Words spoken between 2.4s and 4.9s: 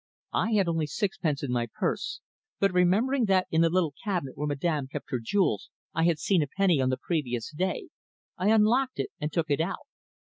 but remembering that in the little cabinet where Madame